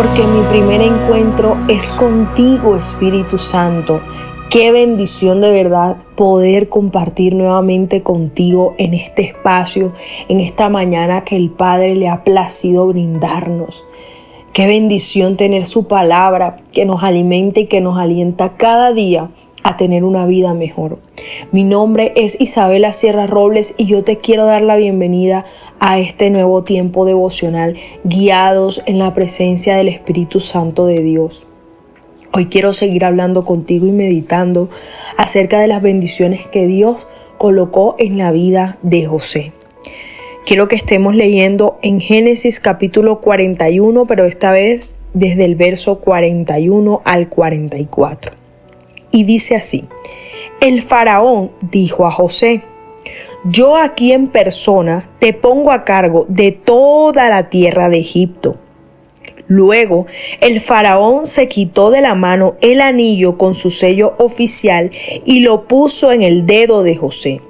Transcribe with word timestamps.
porque 0.00 0.22
mi 0.26 0.40
primer 0.48 0.80
encuentro 0.80 1.58
es 1.68 1.92
contigo, 1.92 2.74
Espíritu 2.74 3.36
Santo. 3.36 4.00
Qué 4.48 4.72
bendición 4.72 5.42
de 5.42 5.50
verdad 5.52 5.98
poder 6.14 6.70
compartir 6.70 7.34
nuevamente 7.34 8.02
contigo 8.02 8.74
en 8.78 8.94
este 8.94 9.20
espacio, 9.20 9.92
en 10.30 10.40
esta 10.40 10.70
mañana 10.70 11.22
que 11.24 11.36
el 11.36 11.50
Padre 11.50 11.96
le 11.96 12.08
ha 12.08 12.24
placido 12.24 12.86
brindarnos. 12.86 13.84
Qué 14.54 14.66
bendición 14.66 15.36
tener 15.36 15.66
su 15.66 15.86
palabra 15.86 16.56
que 16.72 16.86
nos 16.86 17.02
alimenta 17.02 17.60
y 17.60 17.66
que 17.66 17.82
nos 17.82 17.98
alienta 17.98 18.56
cada 18.56 18.94
día 18.94 19.28
a 19.62 19.76
tener 19.76 20.04
una 20.04 20.26
vida 20.26 20.54
mejor. 20.54 20.98
Mi 21.52 21.64
nombre 21.64 22.12
es 22.16 22.40
Isabela 22.40 22.92
Sierra 22.92 23.26
Robles 23.26 23.74
y 23.76 23.86
yo 23.86 24.04
te 24.04 24.18
quiero 24.18 24.44
dar 24.44 24.62
la 24.62 24.76
bienvenida 24.76 25.44
a 25.78 25.98
este 25.98 26.30
nuevo 26.30 26.64
tiempo 26.64 27.04
devocional 27.04 27.76
guiados 28.04 28.82
en 28.86 28.98
la 28.98 29.14
presencia 29.14 29.76
del 29.76 29.88
Espíritu 29.88 30.40
Santo 30.40 30.86
de 30.86 31.02
Dios. 31.02 31.46
Hoy 32.32 32.46
quiero 32.46 32.72
seguir 32.72 33.04
hablando 33.04 33.44
contigo 33.44 33.86
y 33.86 33.92
meditando 33.92 34.68
acerca 35.16 35.60
de 35.60 35.66
las 35.66 35.82
bendiciones 35.82 36.46
que 36.46 36.66
Dios 36.66 37.06
colocó 37.38 37.96
en 37.98 38.18
la 38.18 38.30
vida 38.30 38.78
de 38.82 39.06
José. 39.06 39.52
Quiero 40.46 40.68
que 40.68 40.76
estemos 40.76 41.14
leyendo 41.14 41.78
en 41.82 42.00
Génesis 42.00 42.60
capítulo 42.60 43.20
41, 43.20 44.06
pero 44.06 44.24
esta 44.24 44.52
vez 44.52 44.96
desde 45.12 45.44
el 45.44 45.56
verso 45.56 46.00
41 46.00 47.02
al 47.04 47.28
44 47.28 48.39
y 49.10 49.24
dice 49.24 49.56
así, 49.56 49.84
el 50.60 50.82
faraón 50.82 51.52
dijo 51.70 52.06
a 52.06 52.10
José, 52.10 52.62
yo 53.44 53.76
aquí 53.76 54.12
en 54.12 54.26
persona 54.26 55.08
te 55.18 55.32
pongo 55.32 55.72
a 55.72 55.84
cargo 55.84 56.26
de 56.28 56.52
toda 56.52 57.30
la 57.30 57.48
tierra 57.48 57.88
de 57.88 57.98
Egipto. 57.98 58.56
Luego 59.46 60.06
el 60.40 60.60
faraón 60.60 61.26
se 61.26 61.48
quitó 61.48 61.90
de 61.90 62.02
la 62.02 62.14
mano 62.14 62.56
el 62.60 62.80
anillo 62.80 63.38
con 63.38 63.54
su 63.54 63.70
sello 63.70 64.14
oficial 64.18 64.90
y 65.24 65.40
lo 65.40 65.66
puso 65.66 66.12
en 66.12 66.22
el 66.22 66.46
dedo 66.46 66.82
de 66.82 66.94
José. 66.94 67.40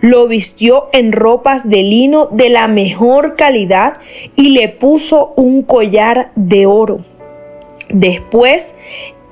Lo 0.00 0.28
vistió 0.28 0.88
en 0.92 1.12
ropas 1.12 1.68
de 1.68 1.82
lino 1.82 2.28
de 2.30 2.48
la 2.48 2.68
mejor 2.68 3.36
calidad 3.36 3.94
y 4.36 4.50
le 4.50 4.68
puso 4.68 5.34
un 5.36 5.62
collar 5.62 6.30
de 6.36 6.66
oro. 6.66 7.04
Después 7.90 8.76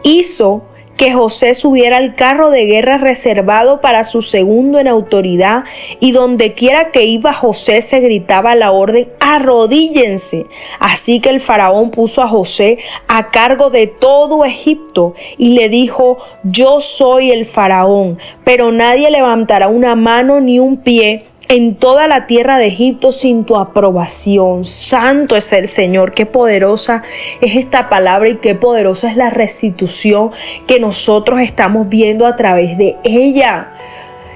hizo 0.03 0.65
que 0.97 1.13
José 1.13 1.55
subiera 1.55 1.97
al 1.97 2.15
carro 2.15 2.51
de 2.51 2.67
guerra 2.67 2.99
reservado 2.99 3.81
para 3.81 4.05
su 4.05 4.23
segundo 4.23 4.79
en 4.79 4.89
autoridad 4.89 5.65
y 6.01 6.13
donde 6.13 6.55
quiera 6.55 6.91
que 6.91 7.05
iba 7.05 7.33
José 7.33 7.83
se 7.83 8.01
gritaba 8.01 8.55
la 8.55 8.73
orden 8.73 9.09
arrodíllense. 9.21 10.47
Así 10.79 11.21
que 11.21 11.31
el 11.31 11.41
faraón 11.41 11.91
puso 11.91 12.23
a 12.23 12.29
José 12.29 12.79
a 13.09 13.31
cargo 13.31 13.71
de 13.71 13.87
todo 13.87 14.45
Egipto 14.45 15.15
y 15.39 15.51
le 15.51 15.69
dijo 15.69 16.19
yo 16.45 16.81
soy 16.81 17.31
el 17.31 17.47
faraón, 17.47 18.19
pero 18.45 18.73
nadie 18.73 19.11
levantará 19.11 19.69
una 19.69 19.95
mano 19.95 20.41
ni 20.41 20.59
un 20.59 20.77
pie 20.77 21.25
en 21.53 21.75
toda 21.75 22.07
la 22.07 22.27
tierra 22.27 22.57
de 22.57 22.69
Egipto 22.69 23.13
sin 23.13 23.45
tu 23.45 23.59
aprobación. 23.59 24.65
Santo 24.65 25.37
es 25.37 25.53
el 25.53 25.69
Señor. 25.69 26.13
Qué 26.15 26.25
poderosa 26.25 27.03
es 27.43 27.57
esta 27.57 27.91
palabra 27.91 28.31
y 28.31 28.37
qué 28.37 28.55
poderosa 28.55 29.11
es 29.11 29.19
la 29.19 29.29
restitución 29.29 30.31
que 30.67 30.81
nosotros 30.81 31.41
estamos 31.41 31.91
viendo 31.91 32.27
a 32.27 32.37
través 32.37 32.79
de 32.79 32.97
ella. 33.05 33.71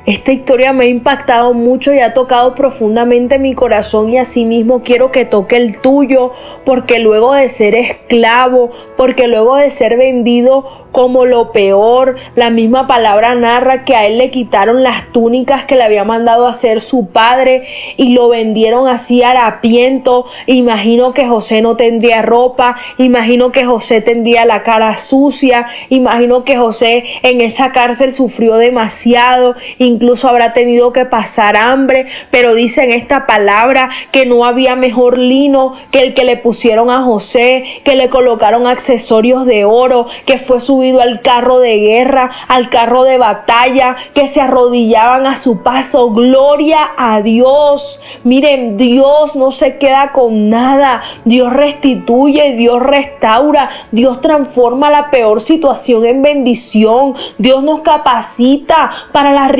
Esta 0.07 0.31
historia 0.31 0.73
me 0.73 0.85
ha 0.85 0.89
impactado 0.89 1.53
mucho 1.53 1.93
y 1.93 1.99
ha 1.99 2.15
tocado 2.15 2.55
profundamente 2.55 3.41
mi 3.41 3.55
corazón 3.55 4.09
y 4.11 4.19
asimismo 4.19 4.85
quiero 4.85 5.11
que 5.11 5.25
toque 5.25 5.57
el 5.57 5.81
tuyo 5.81 6.31
porque 6.65 7.01
luego 7.01 7.33
de 7.33 7.49
ser 7.49 7.75
esclavo, 7.75 8.71
porque 8.97 9.27
luego 9.27 9.57
de 9.57 9.69
ser 9.73 9.97
vendido 9.97 10.87
como 10.93 11.27
lo 11.27 11.51
peor. 11.51 12.17
La 12.37 12.51
misma 12.51 12.87
palabra 12.87 13.35
narra 13.35 13.85
que 13.85 13.97
a 13.97 14.07
él 14.07 14.19
le 14.19 14.31
quitaron 14.31 14.85
las 14.85 15.13
túnicas 15.13 15.65
que 15.65 15.75
le 15.75 15.83
había 15.83 16.05
mandado 16.05 16.47
hacer 16.47 16.81
su 16.81 17.09
padre 17.09 17.67
y 17.97 18.15
lo 18.15 18.29
vendieron 18.29 18.87
así 18.87 19.25
harapiento. 19.25 20.25
Imagino 20.47 21.15
que 21.15 21.27
José 21.27 21.63
no 21.63 21.77
tendría 21.77 22.23
ropa, 22.23 22.77
imagino 22.97 23.51
que 23.51 23.67
José 23.67 24.03
tendría 24.03 24.45
la 24.45 24.63
cara 24.63 24.97
sucia, 24.99 25.67
imagino 25.89 26.45
que 26.45 26.57
José 26.57 27.03
en 27.25 27.41
esa 27.41 27.73
cárcel 27.73 28.15
sufrió 28.15 28.55
demasiado, 28.55 29.57
incluso 29.97 30.29
habrá 30.29 30.53
tenido 30.53 30.93
que 30.93 31.07
pasar 31.07 31.57
hambre, 31.57 32.07
pero 32.31 32.55
dice 32.55 32.85
en 32.85 32.91
esta 32.91 33.27
palabra 33.27 33.89
que 34.13 34.27
no 34.27 34.45
había 34.45 34.77
mejor 34.77 35.17
lino 35.17 35.75
que 35.91 36.03
el 36.03 36.13
que 36.13 36.25
le 36.25 36.37
pusieron 36.37 36.91
a 36.91 37.03
José, 37.03 37.65
que 37.83 37.97
le 37.97 38.11
colocaron 38.11 38.67
accesorios 38.67 39.47
de 39.47 39.65
oro, 39.65 40.07
que 40.27 40.37
fue 40.37 40.61
subido 40.61 41.01
al 41.01 41.23
carro 41.23 41.61
de 41.61 41.79
guerra, 41.79 42.31
al 42.49 42.69
carro 42.69 43.05
de 43.05 43.17
batalla, 43.17 43.97
que 44.15 44.29
se 44.29 44.41
arrodillaban 44.41 45.27
a 45.27 45.37
su 45.37 45.63
paso. 45.63 46.11
Gloria 46.11 46.91
a 46.99 47.23
Dios. 47.23 48.01
Miren, 48.23 48.77
Dios 48.77 49.35
no 49.35 49.51
se 49.51 49.79
queda 49.79 50.13
con 50.13 50.51
nada. 50.51 51.03
Dios 51.25 51.53
restituye, 51.53 52.55
Dios 52.55 52.83
restaura, 52.83 53.71
Dios 53.93 54.21
transforma 54.21 54.91
la 54.91 55.11
peor 55.11 55.41
situación 55.41 56.05
en 56.05 56.21
bendición. 56.21 57.15
Dios 57.39 57.63
nos 57.63 57.81
capacita 57.81 58.91
para 59.13 59.33
las 59.33 59.51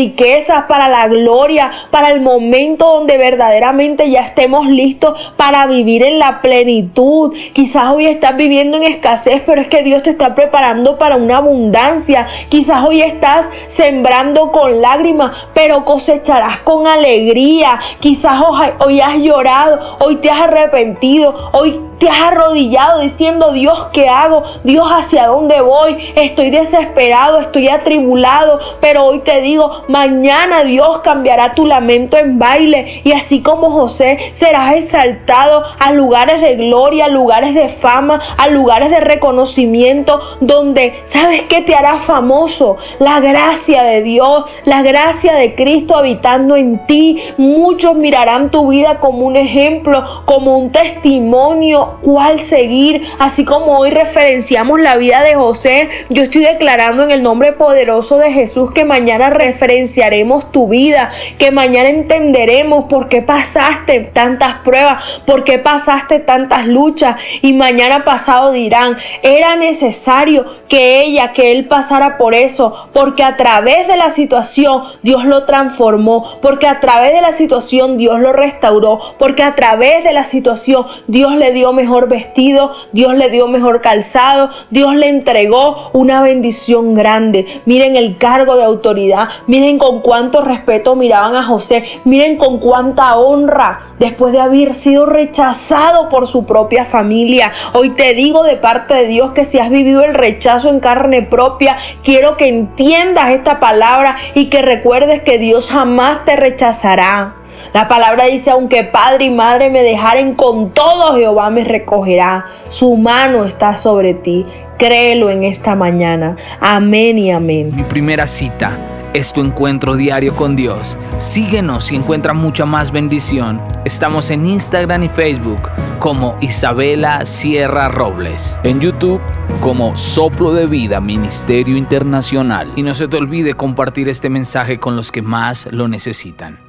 para 0.69 0.89
la 0.89 1.07
gloria, 1.09 1.71
para 1.91 2.11
el 2.11 2.21
momento 2.21 2.87
donde 2.95 3.17
verdaderamente 3.17 4.11
ya 4.11 4.23
estemos 4.23 4.67
listos 4.67 5.33
para 5.37 5.67
vivir 5.67 6.03
en 6.03 6.19
la 6.19 6.41
plenitud. 6.41 7.35
Quizás 7.53 7.91
hoy 7.93 8.07
estás 8.07 8.37
viviendo 8.37 8.77
en 8.77 8.85
escasez, 8.85 9.43
pero 9.47 9.61
es 9.61 9.69
que 9.69 9.83
Dios 9.83 10.03
te 10.03 10.11
está 10.11 10.35
preparando 10.35 10.99
para 10.99 11.17
una 11.17 11.39
abundancia. 11.39 12.27
Quizás 12.49 12.85
hoy 12.85 13.03
estás 13.03 13.51
sembrando 13.69 14.51
con 14.51 14.81
lágrimas, 14.81 15.37
pero 15.55 15.85
cosecharás 15.85 16.59
con 16.61 16.87
alegría. 16.87 17.79
Quizás 18.01 18.41
hoy, 18.85 19.01
has 19.01 19.17
llorado, 19.17 19.99
hoy 20.01 20.17
te 20.17 20.31
has 20.31 20.41
arrepentido, 20.41 21.51
hoy 21.53 21.81
te 21.99 22.09
has 22.09 22.21
arrodillado 22.23 23.01
diciendo, 23.01 23.53
Dios, 23.53 23.89
¿qué 23.93 24.09
hago? 24.09 24.43
Dios, 24.65 24.87
¿hacia 24.91 25.27
dónde 25.29 25.61
voy? 25.61 25.97
Estoy 26.15 26.51
desesperado, 26.51 27.39
estoy 27.39 27.69
atribulado, 27.69 28.59
pero 28.81 29.05
hoy 29.05 29.21
te 29.21 29.41
digo, 29.41 29.71
mañana 29.89 30.65
Dios 30.65 31.01
cambiará 31.03 31.55
tu 31.55 31.67
lamento 31.67 32.17
en 32.17 32.39
baile 32.39 33.03
y 33.05 33.13
así 33.13 33.41
como 33.41 33.71
José 33.71 34.19
serás 34.33 34.75
exaltado 34.75 35.65
a 35.79 35.93
lugares 35.93 36.41
de 36.41 36.57
gloria, 36.57 37.07
a 37.07 37.09
lugares 37.09 37.55
de 37.55 37.69
fama, 37.69 38.21
a 38.37 38.49
lugares 38.49 38.91
de 38.91 39.01
reconocimiento, 39.01 40.21
donde, 40.41 40.95
¿sabes 41.05 41.43
qué 41.43 41.63
te 41.63 41.75
hará 41.75 41.99
famoso? 41.99 42.77
La 42.99 43.21
gracia 43.21 43.83
de 43.83 44.03
Dios, 44.03 44.45
la 44.65 44.83
gracia 44.83 45.35
de 45.35 45.55
Cristo 45.55 45.97
habitando 45.97 46.57
en 46.57 46.85
ti. 46.87 47.23
Muchos 47.37 47.95
mirarán 47.97 48.51
tu 48.51 48.69
vida 48.69 49.01
como 49.01 49.27
un 49.27 49.37
ejemplo, 49.37 50.23
como 50.25 50.57
un 50.59 50.73
testimonio 50.73 51.96
cuál 52.03 52.41
seguir, 52.41 53.03
así 53.19 53.45
como 53.45 53.79
hoy 53.79 53.91
referenciamos 53.91 54.81
la 54.81 54.97
vida 54.97 55.23
de 55.23 55.35
José, 55.35 55.89
yo 56.09 56.23
estoy 56.23 56.43
declarando 56.43 57.03
en 57.03 57.11
el 57.11 57.23
nombre 57.23 57.53
poderoso 57.53 58.19
de 58.19 58.33
Jesús 58.33 58.71
que 58.73 58.85
mañana 58.85 59.31
referenciaremos 59.31 60.53
tu 60.53 60.69
vida, 60.69 61.11
que 61.39 61.51
mañana 61.51 61.89
entenderemos 61.89 62.85
por 62.85 63.09
qué 63.09 63.23
pasaste 63.23 64.01
tantas 64.01 64.57
pruebas, 64.61 65.23
por 65.27 65.45
qué 65.45 65.59
pasaste 65.59 66.19
tantas 66.19 66.67
luchas 66.67 67.17
y 67.43 67.53
mañana 67.53 68.05
pasado 68.05 68.53
dirán, 68.53 68.97
era 69.23 69.57
necesario 69.57 70.45
que 70.69 71.03
ella, 71.03 71.33
que 71.33 71.53
él 71.53 71.67
pasara 71.67 72.19
por 72.19 72.35
eso, 72.35 72.89
porque 72.93 73.23
a 73.23 73.37
través 73.37 73.89
de 73.89 73.97
la 73.97 74.11
situación 74.11 74.83
Dios 75.03 75.25
lo 75.25 75.45
transformó, 75.45 76.39
porque 76.41 76.67
a 76.67 76.81
través 76.81 77.13
de 77.15 77.21
la 77.21 77.33
situación 77.33 77.99
Dios 77.99 78.21
lo 78.21 78.33
restauró, 78.33 79.01
porque 79.19 79.43
a 79.43 79.55
través 79.55 80.05
de 80.05 80.13
la 80.13 80.25
situación 80.25 80.87
Dios 81.07 81.35
le 81.35 81.53
dio 81.53 81.73
mejor 81.77 82.09
vestido, 82.09 82.73
Dios 82.91 83.15
le 83.15 83.31
dio 83.31 83.47
mejor 83.47 83.81
calzado, 83.81 84.51
Dios 84.71 84.97
le 84.97 85.09
entregó 85.09 85.91
una 85.93 86.21
bendición 86.23 86.95
grande. 86.95 87.47
Miren 87.67 87.95
el 87.95 88.17
cargo 88.17 88.57
de 88.57 88.65
autoridad, 88.65 89.29
miren 89.47 89.79
con 89.79 90.01
cuánto 90.01 90.41
respeto 90.41 90.97
miraban 90.97 91.37
a 91.37 91.45
José, 91.45 91.85
miren 92.05 92.37
con 92.37 92.59
cuánta 92.59 93.17
honra 93.17 93.81
después 94.01 94.33
de 94.33 94.41
haber 94.41 94.75
sido 94.75 95.07
rechazado 95.07 96.09
por 96.09 96.27
su 96.27 96.47
propia 96.47 96.85
familia. 96.85 97.53
Hoy 97.75 97.91
te 97.91 98.15
digo 98.15 98.43
de 98.43 98.57
parte 98.57 98.95
de 98.95 99.07
Dios 99.07 99.31
que 99.33 99.45
si 99.45 99.59
has 99.59 99.71
vivido 99.71 100.03
el 100.03 100.15
rechazo 100.15 100.71
en 100.71 100.81
carne 100.81 101.23
propia, 101.23 101.77
quiero 102.03 102.37
que 102.37 102.49
entiendas 102.49 103.31
esta 103.31 103.61
palabra 103.61 104.17
y 104.35 104.47
que 104.47 104.63
recuerdes 104.63 105.23
que 105.23 105.39
Dios 105.39 105.71
jamás 105.71 106.25
te 106.25 106.35
rechazará. 106.37 107.37
La 107.73 107.89
palabra 107.89 108.25
dice, 108.25 108.51
aunque 108.51 108.85
padre 108.85 109.27
y 109.27 109.31
madre 109.31 109.71
me 109.71 109.83
dejaren 109.83 110.35
con 110.35 110.71
todo, 110.71 111.17
Jehová 111.17 111.51
me 111.51 111.65
recogerá. 111.65 112.47
Su 112.69 112.97
mano 112.97 113.45
está 113.45 113.77
sobre 113.77 114.15
ti. 114.15 114.47
Créelo 114.79 115.31
en 115.31 115.45
esta 115.45 115.75
mañana. 115.75 116.37
Amén 116.61 117.19
y 117.19 117.31
amén. 117.31 117.75
Mi 117.75 117.83
primera 117.83 118.27
cita 118.27 118.71
es 119.17 119.33
tu 119.33 119.41
encuentro 119.41 119.97
diario 119.97 120.37
con 120.37 120.57
Dios. 120.57 120.99
Síguenos 121.17 121.91
y 121.91 121.97
encuentra 121.97 122.35
mucha 122.35 122.67
más 122.67 122.93
bendición. 122.93 123.63
Estamos 123.87 124.31
en 124.31 124.45
Instagram 124.45 125.05
y 125.05 125.09
Facebook 125.09 125.71
como 126.01 126.37
Isabela 126.43 127.25
Sierra 127.25 127.89
Robles. 127.89 128.59
En 128.63 128.79
YouTube 128.79 129.21
como 129.61 129.97
Soplo 129.97 130.53
de 130.53 130.67
Vida 130.67 131.01
Ministerio 131.01 131.79
Internacional. 131.79 132.71
Y 132.77 132.83
no 132.83 132.93
se 132.93 133.09
te 133.09 133.17
olvide 133.17 133.55
compartir 133.55 134.11
este 134.11 134.29
mensaje 134.29 134.79
con 134.79 134.97
los 134.97 135.11
que 135.11 135.23
más 135.23 135.67
lo 135.73 135.89
necesitan. 135.89 136.66